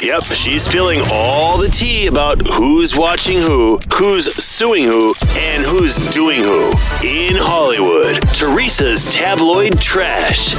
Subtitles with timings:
[0.00, 5.96] Yep, she's spilling all the tea about who's watching who, who's suing who, and who's
[6.14, 6.68] doing who.
[7.02, 10.54] In Hollywood, Teresa's tabloid trash.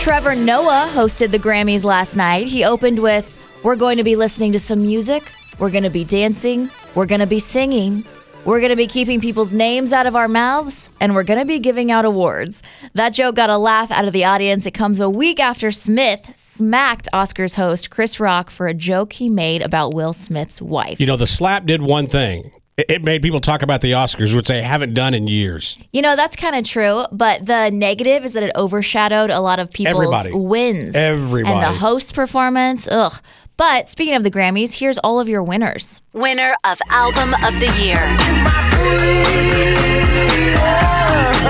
[0.00, 2.46] Trevor Noah hosted the Grammys last night.
[2.46, 5.24] He opened with, We're going to be listening to some music,
[5.58, 8.04] we're going to be dancing, we're going to be singing.
[8.44, 11.46] We're going to be keeping people's names out of our mouths, and we're going to
[11.46, 12.62] be giving out awards.
[12.92, 14.66] That joke got a laugh out of the audience.
[14.66, 19.30] It comes a week after Smith smacked Oscars host Chris Rock for a joke he
[19.30, 21.00] made about Will Smith's wife.
[21.00, 22.50] You know, the slap did one thing.
[22.76, 25.78] It made people talk about the Oscars, which they haven't done in years.
[25.92, 29.60] You know, that's kind of true, but the negative is that it overshadowed a lot
[29.60, 30.32] of people's Everybody.
[30.32, 30.96] wins.
[30.96, 31.54] Everybody.
[31.54, 33.14] And the host performance, ugh.
[33.56, 36.02] But speaking of the Grammys, here's all of your winners.
[36.12, 38.00] Winner of Album of the Year.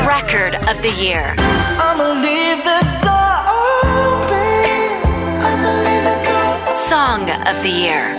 [0.07, 1.35] Record of the Year.
[6.89, 8.15] Song of the Year.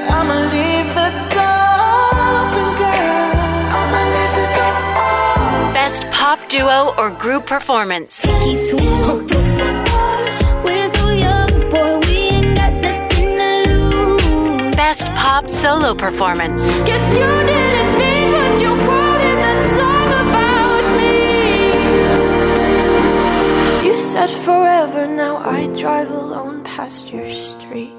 [5.74, 8.26] Best pop duo or group performance.
[15.42, 16.64] Best solo performance.
[23.84, 27.92] You said forever, now I drive alone past your street.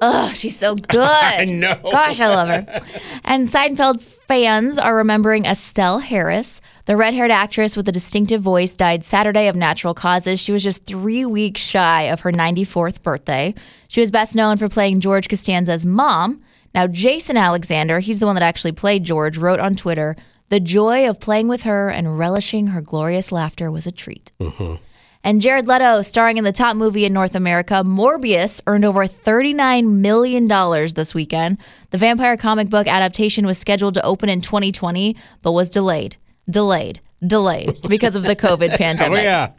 [0.00, 1.00] Ugh, she's so good.
[1.40, 1.80] I know.
[1.82, 2.64] Gosh, I love her.
[3.28, 6.60] And Seinfeld fans are remembering Estelle Harris.
[6.84, 10.38] The red haired actress with a distinctive voice died Saturday of natural causes.
[10.38, 13.52] She was just three weeks shy of her 94th birthday.
[13.88, 16.40] She was best known for playing George Costanza's mom.
[16.72, 20.14] Now, Jason Alexander, he's the one that actually played George, wrote on Twitter
[20.48, 24.30] The joy of playing with her and relishing her glorious laughter was a treat.
[24.38, 24.76] Mm-hmm.
[25.26, 29.94] And Jared Leto, starring in the top movie in North America, Morbius, earned over $39
[29.94, 30.46] million
[30.94, 31.58] this weekend.
[31.90, 36.16] The vampire comic book adaptation was scheduled to open in 2020, but was delayed,
[36.48, 39.24] delayed, delayed because of the COVID Oh, pandemic.
[39.24, 39.50] yeah.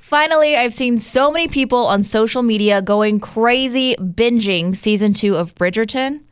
[0.00, 5.54] Finally, I've seen so many people on social media going crazy binging season two of
[5.54, 6.22] Bridgerton.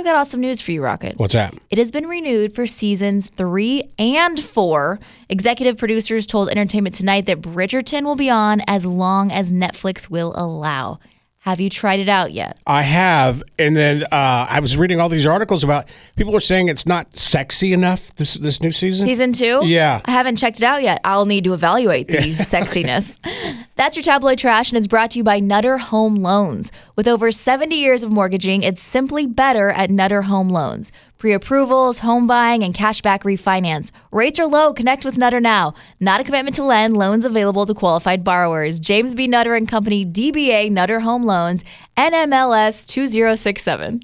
[0.00, 1.18] I've got awesome news for you, Rocket.
[1.18, 1.54] What's that?
[1.68, 4.98] It has been renewed for seasons three and four.
[5.28, 10.32] Executive producers told Entertainment Tonight that Bridgerton will be on as long as Netflix will
[10.36, 11.00] allow.
[11.40, 12.56] Have you tried it out yet?
[12.66, 16.68] I have, and then uh, I was reading all these articles about people are saying
[16.70, 19.06] it's not sexy enough this this new season.
[19.06, 19.60] Season two?
[19.64, 20.00] Yeah.
[20.06, 21.00] I haven't checked it out yet.
[21.04, 23.18] I'll need to evaluate the sexiness.
[23.80, 26.70] That's your tabloid trash and is brought to you by Nutter Home Loans.
[26.96, 30.92] With over 70 years of mortgaging, it's simply better at Nutter Home Loans.
[31.16, 33.90] Pre approvals, home buying, and cashback refinance.
[34.12, 34.74] Rates are low.
[34.74, 35.72] Connect with Nutter now.
[35.98, 36.94] Not a commitment to lend.
[36.94, 38.80] Loans available to qualified borrowers.
[38.80, 39.26] James B.
[39.26, 41.64] Nutter and Company, DBA Nutter Home Loans,
[41.96, 43.98] NMLS 2067.